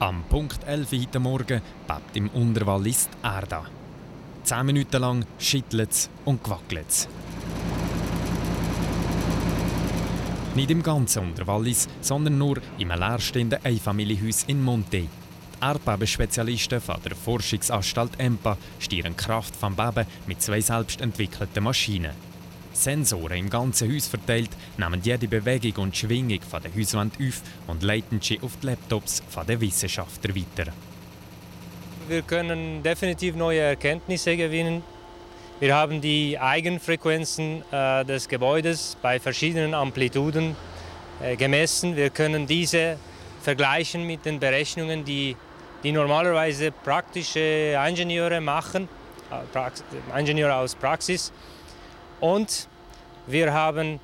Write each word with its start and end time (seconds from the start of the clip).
Am 0.00 0.24
Punkt 0.24 0.64
11 0.66 0.90
heute 0.90 1.20
Morgen 1.20 1.62
bebt 1.86 2.16
im 2.16 2.28
Unterwallis 2.30 3.08
die 3.08 3.26
Erde. 3.26 3.60
Zehn 4.42 4.66
Minuten 4.66 5.00
lang 5.00 5.24
schüttelt 5.38 5.90
es 5.92 6.10
und 6.24 6.42
gewackelt 6.42 6.86
es. 6.88 7.08
Nicht 10.56 10.72
im 10.72 10.82
ganzen 10.82 11.22
Unterwallis, 11.22 11.88
sondern 12.00 12.38
nur 12.38 12.60
im 12.76 12.88
leerstehenden 12.88 13.64
Einfamilienhaus 13.64 14.42
in 14.48 14.64
Monte. 14.64 15.02
Die 15.02 15.08
Erdbebenspezialisten 15.60 16.80
von 16.80 17.00
der 17.04 17.14
Forschungsanstalt 17.14 18.18
EMPA 18.18 18.58
steuern 18.80 19.16
Kraft 19.16 19.54
vom 19.54 19.76
Beben 19.76 20.06
mit 20.26 20.42
zwei 20.42 20.60
selbst 20.60 21.00
entwickelten 21.00 21.62
Maschinen. 21.62 22.33
Sensoren 22.74 23.38
im 23.38 23.48
ganzen 23.48 23.94
Haus 23.94 24.08
verteilt 24.08 24.50
nehmen 24.76 25.00
jede 25.02 25.28
Bewegung 25.28 25.84
und 25.84 25.96
Schwingung 25.96 26.40
der 26.52 26.74
Hauswand 26.76 27.14
auf 27.20 27.40
und 27.68 27.82
leiten 27.82 28.20
sie 28.20 28.40
auf 28.40 28.52
die 28.60 28.66
Laptops 28.66 29.22
von 29.28 29.46
den 29.46 29.60
Wissenschaftlern 29.60 30.36
weiter. 30.36 30.72
Wir 32.08 32.22
können 32.22 32.82
definitiv 32.82 33.34
neue 33.36 33.60
Erkenntnisse 33.60 34.36
gewinnen. 34.36 34.82
Wir 35.60 35.74
haben 35.74 36.00
die 36.00 36.38
Eigenfrequenzen 36.38 37.62
äh, 37.70 38.04
des 38.04 38.28
Gebäudes 38.28 38.98
bei 39.00 39.18
verschiedenen 39.18 39.72
Amplituden 39.72 40.56
äh, 41.22 41.36
gemessen. 41.36 41.96
Wir 41.96 42.10
können 42.10 42.46
diese 42.46 42.98
vergleichen 43.40 44.04
mit 44.06 44.24
den 44.24 44.40
Berechnungen, 44.40 45.04
die, 45.04 45.36
die 45.82 45.92
normalerweise 45.92 46.72
praktische 46.72 47.78
Ingenieure 47.88 48.40
machen, 48.40 48.88
äh, 49.30 50.18
Ingenieure 50.18 50.56
aus 50.56 50.74
Praxis. 50.74 51.32
Und 52.20 52.68
wir 53.26 53.52
haben 53.52 54.00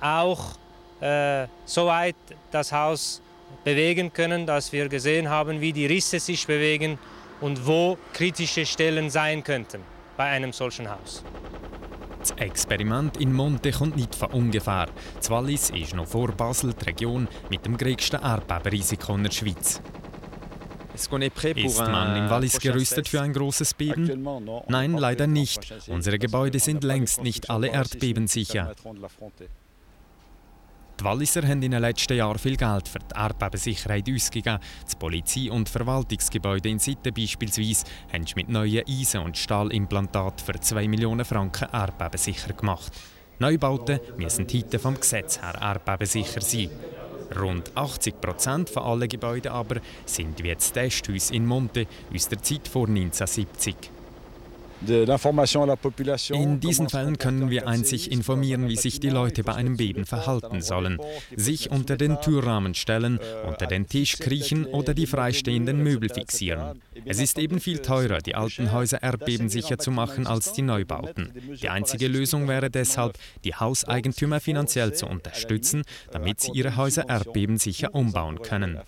auch 0.00 0.56
äh, 1.00 1.46
soweit 1.64 2.16
das 2.50 2.72
Haus 2.72 3.22
bewegen 3.64 4.12
können, 4.12 4.46
dass 4.46 4.72
wir 4.72 4.88
gesehen 4.88 5.28
haben, 5.28 5.60
wie 5.60 5.72
die 5.72 5.86
Risse 5.86 6.18
sich 6.18 6.46
bewegen 6.46 6.98
und 7.40 7.66
wo 7.66 7.98
kritische 8.12 8.64
Stellen 8.66 9.10
sein 9.10 9.44
könnten 9.44 9.80
bei 10.16 10.24
einem 10.24 10.52
solchen 10.52 10.88
Haus. 10.90 11.24
Das 12.20 12.30
Experiment 12.32 13.16
in 13.16 13.32
Monte 13.32 13.72
kommt 13.72 13.96
nicht 13.96 14.14
von 14.14 14.30
ungefähr. 14.30 14.86
Das 15.16 15.28
Wallis 15.28 15.70
ist 15.70 15.94
noch 15.94 16.06
vor 16.06 16.28
Basel 16.30 16.72
die 16.72 16.84
Region 16.84 17.26
mit 17.50 17.66
dem 17.66 17.76
größten 17.76 18.22
Erdbebenrisiko 18.22 19.16
in 19.16 19.24
der 19.24 19.32
Schweiz. 19.32 19.80
Ist 20.94 21.10
man 21.10 21.22
im 22.16 22.30
Wallis 22.30 22.58
gerüstet 22.58 23.08
für 23.08 23.20
ein 23.20 23.32
großes 23.32 23.74
Beben? 23.74 24.26
Nein, 24.68 24.92
leider 24.92 25.26
nicht. 25.26 25.72
Unsere 25.88 26.18
Gebäude 26.18 26.58
sind 26.58 26.84
längst 26.84 27.22
nicht 27.22 27.50
alle 27.50 27.68
erdbebensicher. 27.68 28.74
Die 31.00 31.04
Walliser 31.04 31.42
haben 31.42 31.62
in 31.62 31.72
den 31.72 31.80
letzten 31.80 32.16
Jahren 32.16 32.38
viel 32.38 32.56
Geld 32.56 32.86
für 32.86 33.00
die 33.00 33.18
Erdbebensicherheit 33.18 34.08
ausgegeben. 34.08 34.58
Das 34.84 34.94
Polizei- 34.94 35.50
und 35.50 35.68
Verwaltungsgebäude 35.68 36.68
in 36.68 36.78
Sitten 36.78 37.12
beispielsweise 37.12 37.86
haben 38.12 38.24
mit 38.36 38.48
neuen 38.48 38.86
Eisen- 38.86 39.22
und 39.22 39.36
Stahlimplantaten 39.36 40.44
für 40.44 40.60
2 40.60 40.86
Millionen 40.86 41.24
Franken 41.24 41.68
erdbebensicher 41.72 42.52
gemacht. 42.52 42.92
Neubauten 43.38 43.98
müssen 44.16 44.46
heute 44.52 44.78
vom 44.78 44.94
Gesetz 44.94 45.40
her 45.40 45.58
erdbebensicher 45.60 46.40
sein. 46.40 46.70
Rund 47.36 47.72
80 47.74 48.20
Prozent 48.20 48.70
von 48.70 48.82
allen 48.82 49.08
Gebäuden 49.08 49.52
aber 49.52 49.80
sind 50.04 50.42
wie 50.42 50.54
das 50.54 50.72
Testhaus 50.72 51.30
in 51.30 51.46
Monte 51.46 51.86
aus 52.14 52.28
der 52.28 52.42
Zeit 52.42 52.68
vor 52.68 52.86
1970. 52.86 54.01
In 54.84 56.60
diesen 56.60 56.88
Fällen 56.88 57.18
können 57.18 57.50
wir 57.50 57.68
einzig 57.68 58.10
informieren, 58.10 58.68
wie 58.68 58.76
sich 58.76 58.98
die 58.98 59.10
Leute 59.10 59.44
bei 59.44 59.54
einem 59.54 59.76
Beben 59.76 60.06
verhalten 60.06 60.60
sollen. 60.60 60.98
Sich 61.36 61.70
unter 61.70 61.96
den 61.96 62.20
Türrahmen 62.20 62.74
stellen, 62.74 63.20
unter 63.46 63.66
den 63.66 63.86
Tisch 63.86 64.18
kriechen 64.18 64.66
oder 64.66 64.94
die 64.94 65.06
freistehenden 65.06 65.82
Möbel 65.82 66.08
fixieren. 66.08 66.80
Es 67.04 67.20
ist 67.20 67.38
eben 67.38 67.60
viel 67.60 67.78
teurer, 67.78 68.18
die 68.18 68.34
alten 68.34 68.72
Häuser 68.72 69.02
erdbebensicher 69.02 69.78
zu 69.78 69.90
machen 69.90 70.26
als 70.26 70.52
die 70.52 70.62
Neubauten. 70.62 71.32
Die 71.60 71.68
einzige 71.68 72.08
Lösung 72.08 72.48
wäre 72.48 72.70
deshalb, 72.70 73.18
die 73.44 73.54
Hauseigentümer 73.54 74.40
finanziell 74.40 74.94
zu 74.94 75.06
unterstützen, 75.06 75.82
damit 76.10 76.40
sie 76.40 76.52
ihre 76.52 76.76
Häuser 76.76 77.08
erdbebensicher 77.08 77.94
umbauen 77.94 78.42
können. 78.42 78.80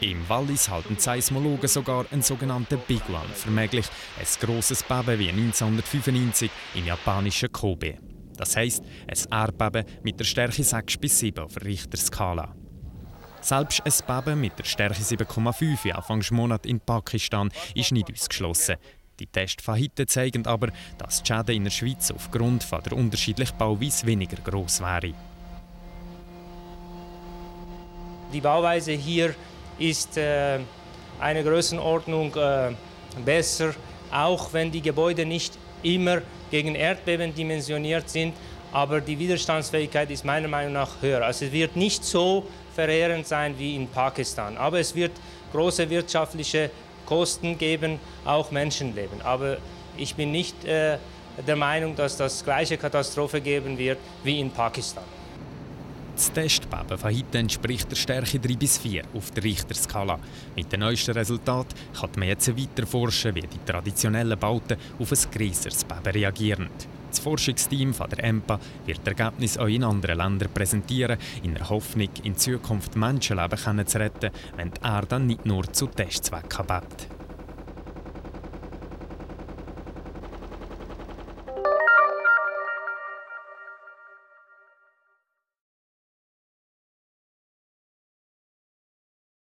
Im 0.00 0.28
Wallis 0.28 0.68
halten 0.68 0.98
Seismologen 0.98 1.68
sogar 1.68 2.06
einen 2.10 2.22
sogenannten 2.22 2.78
Big 2.88 3.08
One 3.08 3.32
für 3.32 3.50
möglich, 3.50 3.86
ein 4.18 4.26
grosses 4.46 4.82
Beben 4.82 5.18
wie 5.18 5.28
1995 5.28 6.50
im 6.74 6.86
japanischen 6.86 7.52
Kobe. 7.52 7.98
Das 8.36 8.56
heisst, 8.56 8.82
ein 9.06 9.32
Erdbeben 9.32 9.84
mit 10.02 10.18
der 10.18 10.24
Stärke 10.24 10.64
6 10.64 10.96
bis 10.96 11.18
7 11.20 11.44
auf 11.44 11.56
Richterskala. 11.64 12.54
Selbst 13.40 13.82
ein 13.84 14.24
Beben 14.24 14.40
mit 14.40 14.58
der 14.58 14.64
Stärke 14.64 15.00
7,5 15.00 15.92
Anfangsmonat 15.92 16.66
in 16.66 16.80
Pakistan 16.80 17.50
ist 17.74 17.92
nicht 17.92 18.12
ausgeschlossen. 18.12 18.76
Die 19.20 19.26
Tests 19.28 19.62
von 19.62 19.78
heute 19.78 20.06
zeigen 20.06 20.44
aber, 20.46 20.72
dass 20.98 21.22
die 21.22 21.32
Schäden 21.32 21.54
in 21.54 21.64
der 21.64 21.70
Schweiz 21.70 22.10
aufgrund 22.10 22.64
von 22.64 22.82
der 22.82 22.94
unterschiedlichen 22.94 23.56
Bauweise 23.56 24.06
weniger 24.06 24.38
gross 24.38 24.80
wären. 24.80 25.14
Die 28.32 28.40
Bauweise 28.40 28.90
hier 28.92 29.36
ist 29.78 30.16
äh, 30.16 30.58
eine 31.20 31.42
Größenordnung 31.42 32.34
äh, 32.36 32.72
besser, 33.24 33.74
auch 34.10 34.52
wenn 34.52 34.70
die 34.70 34.82
Gebäude 34.82 35.24
nicht 35.26 35.58
immer 35.82 36.22
gegen 36.50 36.74
Erdbeben 36.74 37.34
dimensioniert 37.34 38.08
sind, 38.08 38.34
aber 38.72 39.00
die 39.00 39.18
Widerstandsfähigkeit 39.18 40.10
ist 40.10 40.24
meiner 40.24 40.48
Meinung 40.48 40.72
nach 40.72 41.00
höher. 41.00 41.24
Also 41.24 41.44
es 41.46 41.52
wird 41.52 41.76
nicht 41.76 42.04
so 42.04 42.44
verheerend 42.74 43.26
sein 43.26 43.54
wie 43.58 43.76
in 43.76 43.88
Pakistan, 43.88 44.56
aber 44.56 44.80
es 44.80 44.94
wird 44.94 45.12
große 45.52 45.88
wirtschaftliche 45.88 46.70
Kosten 47.06 47.56
geben, 47.58 48.00
auch 48.24 48.50
Menschenleben. 48.50 49.22
Aber 49.22 49.58
ich 49.96 50.14
bin 50.14 50.32
nicht 50.32 50.64
äh, 50.64 50.98
der 51.46 51.56
Meinung, 51.56 51.94
dass 51.94 52.16
das 52.16 52.44
gleiche 52.44 52.76
Katastrophe 52.76 53.40
geben 53.40 53.78
wird 53.78 53.98
wie 54.22 54.40
in 54.40 54.50
Pakistan. 54.50 55.04
Das 56.14 56.32
Testbeben 56.32 56.96
von 56.96 57.12
heute 57.12 57.38
entspricht 57.38 57.90
der 57.90 57.96
Stärke 57.96 58.38
3 58.38 58.54
bis 58.54 58.78
4 58.78 59.02
auf 59.14 59.32
der 59.32 59.42
Richterskala. 59.42 60.20
Mit 60.54 60.70
den 60.70 60.78
neuesten 60.80 61.10
Resultaten 61.10 61.74
kann 61.92 62.10
man 62.16 62.28
jetzt 62.28 62.56
weiter 62.56 62.86
forschen, 62.86 63.34
wie 63.34 63.40
die 63.40 63.58
traditionellen 63.66 64.38
Bauten 64.38 64.78
auf 65.00 65.10
ein 65.10 65.30
größeres 65.32 65.84
Beben 65.84 66.12
reagieren. 66.14 66.68
Das 67.10 67.18
Forschungsteam 67.18 67.92
von 67.92 68.08
der 68.10 68.22
EMPA 68.22 68.60
wird 68.86 69.06
Ergebnisse 69.06 69.60
auch 69.60 69.66
in 69.66 69.82
anderen 69.82 70.18
Ländern 70.18 70.52
präsentieren, 70.54 71.18
in 71.42 71.54
der 71.54 71.68
Hoffnung, 71.68 72.10
in 72.22 72.36
Zukunft 72.36 72.94
Menschenleben 72.94 73.86
zu 73.86 73.98
retten, 73.98 74.30
wenn 74.56 74.70
die 74.70 74.80
Erde 74.84 75.18
nicht 75.18 75.44
nur 75.44 75.64
zu 75.72 75.88
Testzwecken 75.88 76.66
bebt. 76.66 77.13